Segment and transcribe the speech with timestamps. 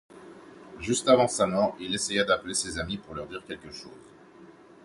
[0.79, 3.93] Juste avant sa mort, il essaya d'appeler ses amis pour leur dire quelque chose...